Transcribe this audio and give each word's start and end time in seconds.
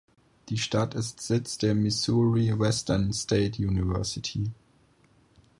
Die 0.49 0.57
Stadt 0.57 0.95
ist 0.95 1.21
Sitz 1.21 1.59
der 1.59 1.75
Missouri 1.75 2.57
Western 2.59 3.13
State 3.13 3.61
University. 3.61 4.49